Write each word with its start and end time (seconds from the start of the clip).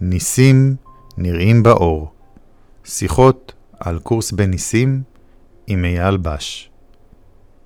ניסים 0.00 0.76
נראים 1.16 1.62
באור. 1.62 2.12
שיחות 2.84 3.52
על 3.80 3.98
קורס 3.98 4.32
בניסים 4.32 5.02
עם 5.66 5.84
אייל 5.84 6.16
בש. 6.16 6.70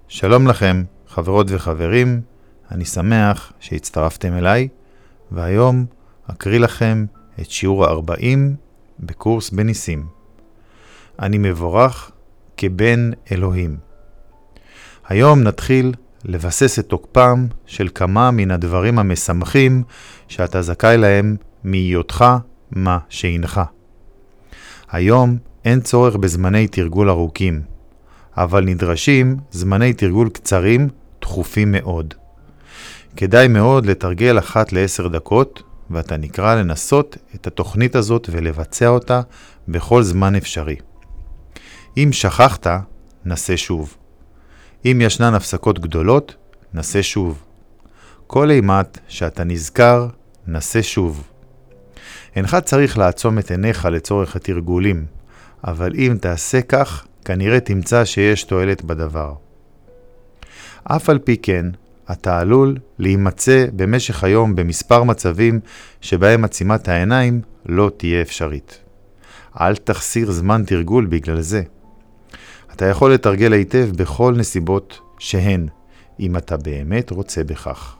שלום 0.08 0.46
לכם, 0.46 0.84
חברות 1.08 1.46
וחברים, 1.50 2.20
אני 2.70 2.84
שמח 2.84 3.52
שהצטרפתם 3.60 4.32
אליי, 4.32 4.68
והיום 5.32 5.84
אקריא 6.30 6.58
לכם 6.58 7.06
את 7.40 7.50
שיעור 7.50 7.84
ה-40 7.84 8.38
בקורס 9.00 9.50
בניסים. 9.50 10.06
אני 11.18 11.38
מבורך 11.38 12.10
כבן 12.56 13.10
אלוהים. 13.32 13.76
היום 15.08 15.42
נתחיל 15.42 15.94
לבסס 16.24 16.78
את 16.78 16.86
תוקפם 16.86 17.46
של 17.66 17.88
כמה 17.94 18.30
מן 18.30 18.50
הדברים 18.50 18.98
המשמחים 18.98 19.82
שאתה 20.28 20.62
זכאי 20.62 20.96
להם 20.96 21.36
מהיותך 21.64 22.24
מה 22.70 22.98
שהנך. 23.08 23.60
היום 24.90 25.36
אין 25.64 25.80
צורך 25.80 26.16
בזמני 26.16 26.68
תרגול 26.68 27.10
ארוכים, 27.10 27.62
אבל 28.36 28.64
נדרשים 28.64 29.36
זמני 29.50 29.92
תרגול 29.92 30.28
קצרים, 30.28 30.88
תכופים 31.20 31.72
מאוד. 31.72 32.14
כדאי 33.16 33.48
מאוד 33.48 33.86
לתרגל 33.86 34.38
אחת 34.38 34.72
לעשר 34.72 35.08
דקות, 35.08 35.62
ואתה 35.90 36.16
נקרא 36.16 36.54
לנסות 36.54 37.16
את 37.34 37.46
התוכנית 37.46 37.96
הזאת 37.96 38.28
ולבצע 38.32 38.88
אותה 38.88 39.20
בכל 39.68 40.02
זמן 40.02 40.34
אפשרי. 40.34 40.76
אם 41.96 42.08
שכחת, 42.12 42.66
נסה 43.24 43.56
שוב. 43.56 43.96
אם 44.84 44.98
ישנן 45.00 45.34
הפסקות 45.34 45.78
גדולות, 45.78 46.34
נסה 46.74 47.02
שוב. 47.02 47.42
כל 48.26 48.50
אימת 48.50 48.98
שאתה 49.08 49.44
נזכר, 49.44 50.06
נסה 50.46 50.82
שוב. 50.82 51.31
אינך 52.36 52.56
צריך 52.64 52.98
לעצום 52.98 53.38
את 53.38 53.50
עיניך 53.50 53.84
לצורך 53.84 54.36
התרגולים, 54.36 55.04
אבל 55.64 55.92
אם 55.94 56.16
תעשה 56.20 56.62
כך, 56.62 57.06
כנראה 57.24 57.60
תמצא 57.60 58.04
שיש 58.04 58.44
תועלת 58.44 58.84
בדבר. 58.84 59.34
אף 60.84 61.10
על 61.10 61.18
פי 61.18 61.36
כן, 61.36 61.66
אתה 62.12 62.38
עלול 62.38 62.76
להימצא 62.98 63.66
במשך 63.76 64.24
היום 64.24 64.56
במספר 64.56 65.02
מצבים 65.02 65.60
שבהם 66.00 66.44
עצימת 66.44 66.88
העיניים 66.88 67.40
לא 67.66 67.90
תהיה 67.96 68.22
אפשרית. 68.22 68.78
אל 69.60 69.76
תחסיר 69.76 70.30
זמן 70.30 70.62
תרגול 70.66 71.06
בגלל 71.06 71.40
זה. 71.40 71.62
אתה 72.72 72.86
יכול 72.86 73.14
לתרגל 73.14 73.52
היטב 73.52 73.90
בכל 73.96 74.34
נסיבות 74.36 75.00
שהן, 75.18 75.68
אם 76.20 76.36
אתה 76.36 76.56
באמת 76.56 77.10
רוצה 77.10 77.44
בכך. 77.44 77.96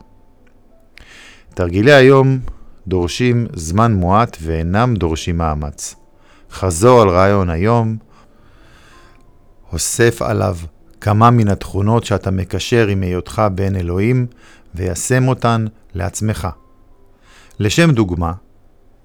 תרגילי 1.53 1.93
היום 1.93 2.39
דורשים 2.87 3.47
זמן 3.53 3.93
מועט 3.93 4.37
ואינם 4.41 4.95
דורשים 4.95 5.37
מאמץ. 5.37 5.95
חזור 6.51 7.01
על 7.01 7.09
רעיון 7.09 7.49
היום, 7.49 7.97
אוסף 9.73 10.21
עליו 10.21 10.57
כמה 11.01 11.31
מן 11.31 11.47
התכונות 11.47 12.03
שאתה 12.03 12.31
מקשר 12.31 12.87
עם 12.87 13.03
היותך 13.03 13.41
בן 13.55 13.75
אלוהים, 13.75 14.27
ויישם 14.75 15.27
אותן 15.27 15.65
לעצמך. 15.93 16.47
לשם 17.59 17.91
דוגמה, 17.91 18.33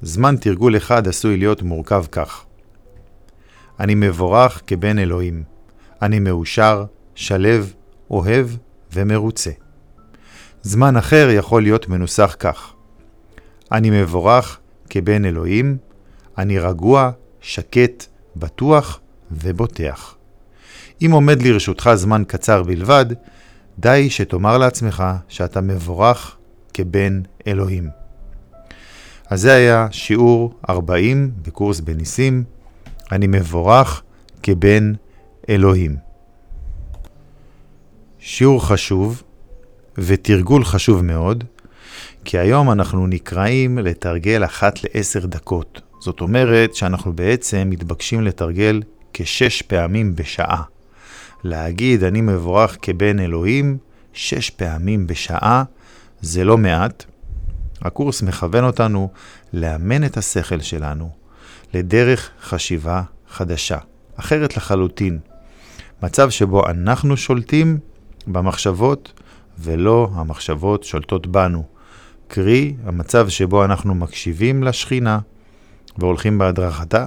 זמן 0.02 0.36
תרגול 0.36 0.76
אחד 0.76 1.08
עשוי 1.08 1.36
להיות 1.36 1.62
מורכב 1.62 2.04
כך: 2.12 2.44
אני 3.80 3.94
מבורך 3.94 4.62
כבן 4.66 4.98
אלוהים. 4.98 5.42
אני 6.02 6.18
מאושר, 6.18 6.84
שלב, 7.14 7.72
אוהב 8.10 8.46
ומרוצה. 8.92 9.50
זמן 10.62 10.96
אחר 10.96 11.28
יכול 11.30 11.62
להיות 11.62 11.88
מנוסח 11.88 12.36
כך: 12.38 12.72
אני 13.72 13.90
מבורך 13.90 14.58
כבן 14.90 15.24
אלוהים, 15.24 15.76
אני 16.38 16.58
רגוע, 16.58 17.10
שקט, 17.40 18.06
בטוח 18.36 19.00
ובוטח. 19.30 20.14
אם 21.02 21.10
עומד 21.12 21.42
לרשותך 21.42 21.90
זמן 21.94 22.22
קצר 22.28 22.62
בלבד, 22.62 23.06
די 23.78 24.10
שתאמר 24.10 24.58
לעצמך 24.58 25.04
שאתה 25.28 25.60
מבורך 25.60 26.36
כבן 26.74 27.20
אלוהים. 27.46 27.88
אז 29.30 29.40
זה 29.40 29.52
היה 29.52 29.86
שיעור 29.90 30.54
40 30.68 31.30
בקורס 31.42 31.80
בניסים. 31.80 32.44
אני 33.12 33.26
מבורך 33.26 34.02
כבן 34.42 34.92
אלוהים. 35.48 35.96
שיעור 38.18 38.66
חשוב 38.66 39.22
ותרגול 39.98 40.64
חשוב 40.64 41.04
מאוד, 41.04 41.44
כי 42.30 42.38
היום 42.38 42.70
אנחנו 42.70 43.06
נקראים 43.06 43.78
לתרגל 43.78 44.44
אחת 44.44 44.78
לעשר 44.84 45.26
דקות. 45.26 45.80
זאת 46.00 46.20
אומרת 46.20 46.74
שאנחנו 46.74 47.12
בעצם 47.12 47.66
מתבקשים 47.70 48.22
לתרגל 48.22 48.82
כשש 49.12 49.62
פעמים 49.62 50.14
בשעה. 50.16 50.62
להגיד 51.44 52.04
אני 52.04 52.20
מבורך 52.20 52.76
כבן 52.82 53.18
אלוהים 53.18 53.78
שש 54.12 54.50
פעמים 54.50 55.06
בשעה 55.06 55.64
זה 56.20 56.44
לא 56.44 56.58
מעט. 56.58 57.04
הקורס 57.82 58.22
מכוון 58.22 58.64
אותנו 58.64 59.10
לאמן 59.52 60.04
את 60.04 60.16
השכל 60.16 60.60
שלנו 60.60 61.10
לדרך 61.74 62.30
חשיבה 62.42 63.02
חדשה, 63.28 63.78
אחרת 64.16 64.56
לחלוטין. 64.56 65.18
מצב 66.02 66.30
שבו 66.30 66.66
אנחנו 66.66 67.16
שולטים 67.16 67.78
במחשבות 68.26 69.12
ולא 69.58 70.10
המחשבות 70.14 70.84
שולטות 70.84 71.26
בנו. 71.26 71.77
קרי, 72.28 72.74
המצב 72.84 73.28
שבו 73.28 73.64
אנחנו 73.64 73.94
מקשיבים 73.94 74.62
לשכינה 74.62 75.18
והולכים 75.98 76.38
בהדרכתה, 76.38 77.06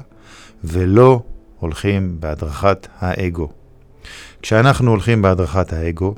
ולא 0.64 1.22
הולכים 1.60 2.18
בהדרכת 2.20 2.88
האגו. 3.00 3.50
כשאנחנו 4.42 4.92
הולכים 4.92 5.22
בהדרכת 5.22 5.74
האגו, 5.74 6.16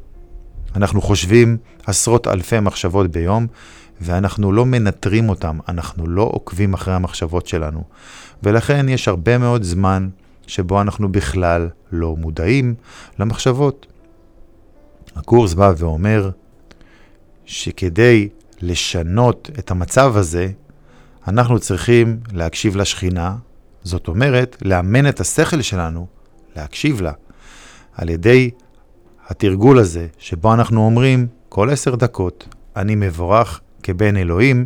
אנחנו 0.75 1.01
חושבים 1.01 1.57
עשרות 1.85 2.27
אלפי 2.27 2.59
מחשבות 2.59 3.11
ביום, 3.11 3.47
ואנחנו 4.01 4.51
לא 4.51 4.65
מנטרים 4.65 5.29
אותם, 5.29 5.59
אנחנו 5.67 6.07
לא 6.07 6.29
עוקבים 6.33 6.73
אחרי 6.73 6.93
המחשבות 6.93 7.47
שלנו. 7.47 7.83
ולכן 8.43 8.89
יש 8.89 9.07
הרבה 9.07 9.37
מאוד 9.37 9.63
זמן 9.63 10.09
שבו 10.47 10.81
אנחנו 10.81 11.11
בכלל 11.11 11.69
לא 11.91 12.15
מודעים 12.15 12.75
למחשבות. 13.19 13.85
הקורס 15.15 15.53
בא 15.53 15.73
ואומר 15.77 16.29
שכדי 17.45 18.29
לשנות 18.63 19.49
את 19.59 19.71
המצב 19.71 20.17
הזה, 20.17 20.47
אנחנו 21.27 21.59
צריכים 21.59 22.19
להקשיב 22.31 22.75
לשכינה, 22.75 23.35
זאת 23.83 24.07
אומרת, 24.07 24.57
לאמן 24.61 25.09
את 25.09 25.19
השכל 25.19 25.61
שלנו, 25.61 26.07
להקשיב 26.55 27.01
לה, 27.01 27.11
על 27.93 28.09
ידי 28.09 28.51
התרגול 29.27 29.79
הזה, 29.79 30.07
שבו 30.17 30.53
אנחנו 30.53 30.85
אומרים 30.85 31.27
כל 31.49 31.69
עשר 31.69 31.95
דקות, 31.95 32.47
אני 32.75 32.95
מבורך 32.95 33.59
כבן 33.83 34.17
אלוהים, 34.17 34.65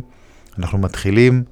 אנחנו 0.58 0.78
מתחילים 0.78 1.44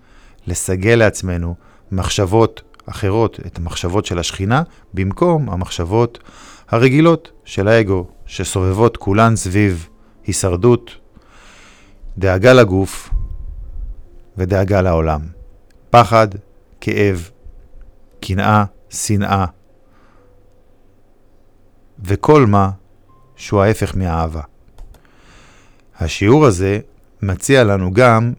לסגל 0.46 0.94
לעצמנו 0.94 1.54
מחשבות 1.92 2.62
אחרות, 2.86 3.40
את 3.46 3.58
המחשבות 3.58 4.06
של 4.06 4.18
השכינה, 4.18 4.62
במקום 4.94 5.50
המחשבות 5.50 6.18
הרגילות 6.68 7.30
של 7.44 7.68
האגו, 7.68 8.06
שסובבות 8.26 8.96
כולן 8.96 9.36
סביב 9.36 9.88
הישרדות, 10.26 11.05
דאגה 12.18 12.52
לגוף 12.52 13.10
ודאגה 14.36 14.80
לעולם. 14.80 15.20
פחד, 15.90 16.28
כאב, 16.80 17.30
קנאה, 18.20 18.64
שנאה, 18.90 19.44
וכל 22.04 22.46
מה 22.46 22.70
שהוא 23.36 23.62
ההפך 23.62 23.96
מהאהבה. 23.96 24.40
השיעור 25.98 26.46
הזה 26.46 26.78
מציע 27.22 27.64
לנו 27.64 27.92
גם 27.92 28.32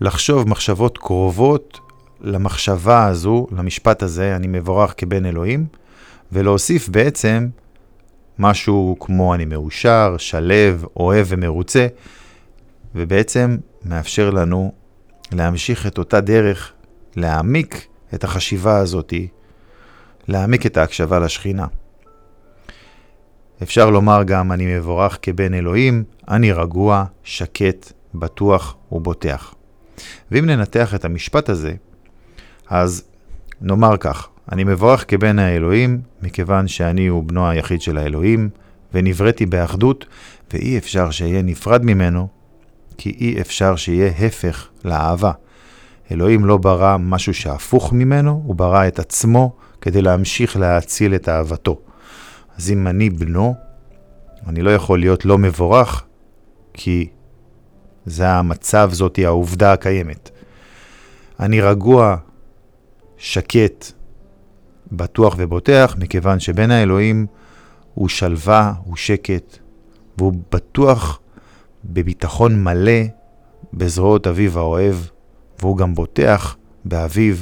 לחשוב 0.00 0.48
מחשבות 0.48 0.98
קרובות 0.98 1.80
למחשבה 2.20 3.06
הזו, 3.06 3.46
למשפט 3.50 4.02
הזה, 4.02 4.36
אני 4.36 4.46
מבורך 4.46 4.94
כבן 4.96 5.26
אלוהים, 5.26 5.66
ולהוסיף 6.32 6.88
בעצם 6.88 7.48
משהו 8.38 8.96
כמו 9.00 9.34
אני 9.34 9.44
מאושר, 9.44 10.14
שלב, 10.18 10.84
אוהב 10.96 11.26
ומרוצה, 11.30 11.86
ובעצם 12.96 13.56
מאפשר 13.84 14.30
לנו 14.30 14.72
להמשיך 15.32 15.86
את 15.86 15.98
אותה 15.98 16.20
דרך, 16.20 16.72
להעמיק 17.16 17.86
את 18.14 18.24
החשיבה 18.24 18.78
הזאתי, 18.78 19.28
להעמיק 20.28 20.66
את 20.66 20.76
ההקשבה 20.76 21.18
לשכינה. 21.18 21.66
אפשר 23.62 23.90
לומר 23.90 24.22
גם 24.22 24.52
אני 24.52 24.76
מבורך 24.76 25.18
כבן 25.22 25.54
אלוהים, 25.54 26.04
אני 26.28 26.52
רגוע, 26.52 27.04
שקט, 27.24 27.92
בטוח 28.14 28.76
ובוטח. 28.92 29.54
ואם 30.30 30.46
ננתח 30.46 30.94
את 30.94 31.04
המשפט 31.04 31.48
הזה, 31.48 31.74
אז 32.68 33.04
נאמר 33.60 33.96
כך, 33.96 34.28
אני 34.52 34.64
מבורך 34.64 35.04
כבן 35.08 35.38
האלוהים, 35.38 36.00
מכיוון 36.22 36.68
שאני 36.68 37.06
הוא 37.06 37.24
בנו 37.24 37.48
היחיד 37.48 37.80
של 37.80 37.98
האלוהים, 37.98 38.48
ונבראתי 38.94 39.46
באחדות, 39.46 40.06
ואי 40.52 40.78
אפשר 40.78 41.10
שאהיה 41.10 41.42
נפרד 41.42 41.84
ממנו, 41.84 42.35
כי 42.98 43.16
אי 43.20 43.40
אפשר 43.40 43.76
שיהיה 43.76 44.12
הפך 44.26 44.68
לאהבה. 44.84 45.32
אלוהים 46.12 46.44
לא 46.44 46.56
ברא 46.56 46.96
משהו 47.00 47.34
שהפוך 47.34 47.92
ממנו, 47.92 48.42
הוא 48.44 48.54
ברא 48.54 48.88
את 48.88 48.98
עצמו 48.98 49.56
כדי 49.80 50.02
להמשיך 50.02 50.56
להאציל 50.56 51.14
את 51.14 51.28
אהבתו. 51.28 51.80
אז 52.56 52.70
אם 52.70 52.86
אני 52.86 53.10
בנו, 53.10 53.54
אני 54.46 54.62
לא 54.62 54.70
יכול 54.70 54.98
להיות 54.98 55.24
לא 55.24 55.38
מבורך, 55.38 56.04
כי 56.72 57.08
זה 58.06 58.28
המצב, 58.28 58.90
זאתי 58.92 59.26
העובדה 59.26 59.72
הקיימת. 59.72 60.30
אני 61.40 61.60
רגוע, 61.60 62.16
שקט, 63.16 63.92
בטוח 64.92 65.34
ובוטח, 65.38 65.96
מכיוון 65.98 66.40
שבין 66.40 66.70
האלוהים 66.70 67.26
הוא 67.94 68.08
שלווה, 68.08 68.72
הוא 68.84 68.96
שקט, 68.96 69.58
והוא 70.18 70.32
בטוח 70.52 71.20
בביטחון 71.86 72.64
מלא 72.64 73.02
בזרועות 73.74 74.26
אביו 74.26 74.58
האוהב, 74.58 74.96
והוא 75.60 75.76
גם 75.76 75.94
בוטח 75.94 76.56
באביו 76.84 77.36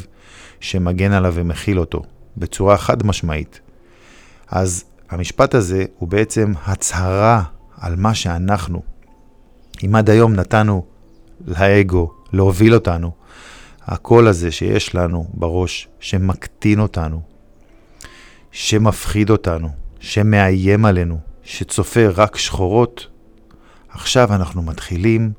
שמגן 0.61 1.13
עליו 1.13 1.33
ומכיל 1.37 1.81
אותו, 1.81 2.03
בצורה 2.37 2.77
חד 2.77 3.07
משמעית. 3.07 3.61
אז 4.49 4.85
המשפט 5.11 5.55
הזה 5.55 5.85
הוא 5.99 6.09
בעצם 6.09 6.53
הצהרה 6.65 7.43
על 7.77 7.97
מה 7.97 8.15
שאנחנו. 8.15 8.83
אם 9.85 9.95
עד 9.95 10.11
היום 10.11 10.33
נתנו 10.33 10.85
לאגו 11.47 12.13
להוביל 12.33 12.75
אותנו, 12.75 13.11
הקול 13.87 14.29
הזה 14.29 14.51
שיש 14.51 14.95
לנו 14.95 15.27
בראש, 15.35 15.89
שמקטין 16.01 16.81
אותנו, 16.81 17.21
שמפחיד 18.53 19.31
אותנו, 19.31 19.69
שמאיים 20.01 20.85
עלינו, 20.85 21.19
שצופה 21.43 22.09
רק 22.09 22.37
שחורות, 22.37 23.07
עכשיו 23.95 24.35
אנחנו 24.35 24.63
מתחילים 24.63 25.33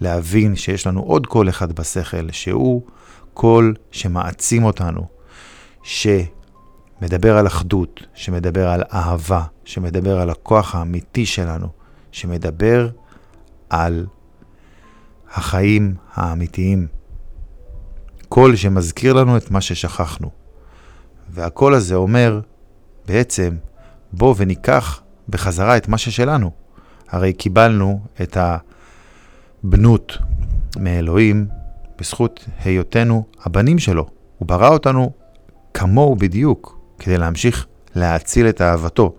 להבין 0.00 0.56
שיש 0.56 0.86
לנו 0.86 1.00
עוד 1.00 1.26
קול 1.26 1.48
אחד 1.48 1.72
בשכל, 1.72 2.30
שהוא 2.32 2.82
קול 3.34 3.74
שמעצים 3.90 4.64
אותנו, 4.64 5.06
שמדבר 5.82 7.36
על 7.36 7.46
אחדות, 7.46 8.00
שמדבר 8.14 8.68
על 8.68 8.82
אהבה, 8.92 9.42
שמדבר 9.64 10.20
על 10.20 10.30
הכוח 10.30 10.74
האמיתי 10.74 11.26
שלנו, 11.26 11.66
שמדבר 12.12 12.88
על 13.70 14.06
החיים 15.30 15.94
האמיתיים. 16.14 16.86
קול 18.28 18.56
שמזכיר 18.56 19.12
לנו 19.12 19.36
את 19.36 19.50
מה 19.50 19.60
ששכחנו. 19.60 20.30
והקול 21.30 21.74
הזה 21.74 21.94
אומר, 21.94 22.40
בעצם, 23.06 23.56
בוא 24.12 24.34
וניקח 24.36 25.02
בחזרה 25.28 25.76
את 25.76 25.88
מה 25.88 25.98
ששלנו. 25.98 26.61
הרי 27.12 27.32
קיבלנו 27.32 28.00
את 28.22 28.36
הבנות 29.64 30.18
מאלוהים 30.76 31.46
בזכות 31.98 32.44
היותנו 32.64 33.24
הבנים 33.44 33.78
שלו. 33.78 34.06
הוא 34.38 34.48
ברא 34.48 34.68
אותנו 34.68 35.12
כמוהו 35.74 36.16
בדיוק, 36.16 36.78
כדי 36.98 37.18
להמשיך 37.18 37.66
להאציל 37.94 38.48
את 38.48 38.60
אהבתו. 38.60 39.14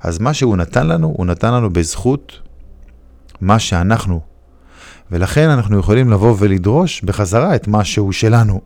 אז 0.00 0.18
מה 0.18 0.34
שהוא 0.34 0.56
נתן 0.56 0.86
לנו, 0.86 1.14
הוא 1.16 1.26
נתן 1.26 1.54
לנו 1.54 1.70
בזכות 1.70 2.40
מה 3.40 3.58
שאנחנו. 3.58 4.20
ולכן 5.10 5.48
אנחנו 5.48 5.78
יכולים 5.78 6.10
לבוא 6.10 6.36
ולדרוש 6.38 7.02
בחזרה 7.02 7.54
את 7.54 7.68
מה 7.68 7.84
שהוא 7.84 8.12
שלנו. 8.12 8.60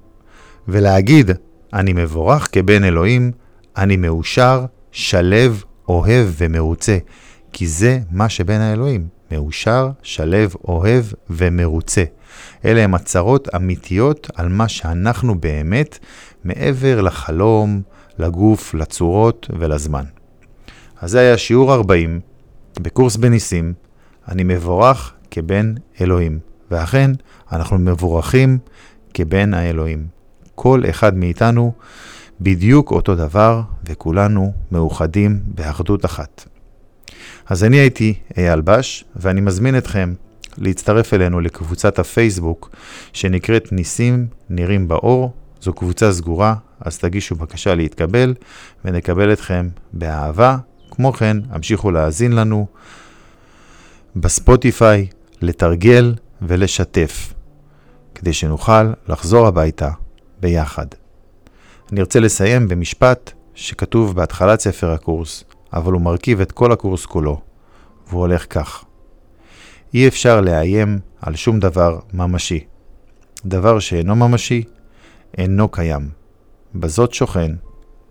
ולהגיד, 0.69 1.31
אני 1.73 1.93
מבורך 1.93 2.49
כבן 2.53 2.85
אלוהים, 2.85 3.32
אני 3.76 3.97
מאושר, 3.97 4.65
שלב, 4.93 5.62
אוהב 5.88 6.29
ומרוצה. 6.38 6.99
כי 7.53 7.67
זה 7.67 8.01
מה 8.11 8.29
שבין 8.29 8.61
האלוהים, 8.61 9.09
מאושר, 9.31 9.91
שלב, 10.03 10.55
אוהב 10.65 11.05
ומרוצה. 11.31 12.05
אלה 12.65 12.81
הם 12.85 12.95
הצהרות 12.95 13.55
אמיתיות 13.55 14.31
על 14.35 14.49
מה 14.49 14.69
שאנחנו 14.69 15.41
באמת, 15.41 15.99
מעבר 16.45 17.01
לחלום, 17.01 17.83
לגוף, 18.19 18.75
לצורות 18.75 19.51
ולזמן. 19.59 20.05
אז 21.01 21.11
זה 21.11 21.21
היה 21.21 21.39
שיעור 21.39 21.75
40 21.75 22.21
בקורס 22.81 23.17
בניסים, 23.17 23.73
אני 24.29 24.45
מבורך 24.45 25.13
כבן 25.31 25.75
אלוהים. 26.01 26.39
ואכן, 26.71 27.11
אנחנו 27.53 27.79
מבורכים 27.79 28.59
כבן 29.15 29.55
האלוהים. 29.55 30.07
כל 30.55 30.83
אחד 30.91 31.17
מאיתנו 31.17 31.73
בדיוק 32.41 32.91
אותו 32.91 33.15
דבר, 33.15 33.63
וכולנו 33.85 34.53
מאוחדים 34.73 35.41
באחדות 35.45 36.05
אחת. 36.05 36.52
אז 37.47 37.65
אני 37.65 37.77
הייתי 37.77 38.15
אייל 38.37 38.61
בש, 38.61 39.05
ואני 39.17 39.41
מזמין 39.41 39.79
אתכם 39.79 40.15
להצטרף 40.59 41.15
אלינו 41.15 41.41
לקבוצת 41.41 41.99
הפייסבוק 41.99 42.71
שנקראת 43.13 43.73
ניסים 43.73 44.27
נראים 44.51 44.89
באור. 44.89 45.33
זו 45.61 45.73
קבוצה 45.73 46.13
סגורה, 46.13 46.55
אז 46.81 46.99
תגישו 46.99 47.35
בקשה 47.35 47.75
להתקבל, 47.75 48.35
ונקבל 48.85 49.33
אתכם 49.33 49.69
באהבה. 49.93 50.57
כמו 50.91 51.13
כן, 51.13 51.37
המשיכו 51.51 51.91
להאזין 51.91 52.33
לנו 52.33 52.67
בספוטיפיי, 54.17 55.07
לתרגל 55.43 56.15
ולשתף, 56.43 57.35
כדי 58.15 58.33
שנוכל 58.33 58.93
לחזור 59.09 59.47
הביתה 59.47 59.91
ביחד. 60.41 60.87
אני 61.93 62.01
ארצה 62.01 62.21
לסיים 62.21 62.69
במשפט 62.69 63.33
שכתוב 63.55 64.17
בהתחלת 64.17 64.61
ספר 64.61 64.91
הקורס, 64.91 65.45
אבל 65.73 65.93
הוא 65.93 66.01
מרכיב 66.01 66.41
את 66.41 66.53
כל 66.53 66.73
הקורס 66.73 67.07
כולו, 67.07 67.41
והוא 68.09 68.21
הולך 68.21 68.47
כך: 68.51 68.85
אי 69.95 70.09
אפשר 70.09 70.41
לאיים 70.41 70.99
על 71.21 71.37
שום 71.37 71.61
דבר 71.61 71.99
ממשי. 72.13 72.65
דבר 73.47 73.79
שאינו 73.79 74.17
ממשי, 74.17 74.65
אינו 75.39 75.69
קיים. 75.69 76.09
בזאת 76.75 77.15
שוכן 77.15 77.53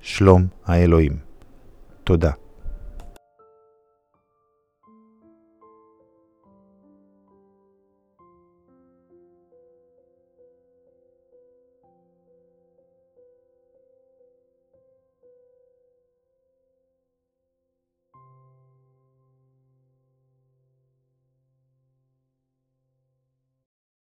שלום 0.02 0.46
האלוהים. 0.66 1.18
תודה. 2.04 2.32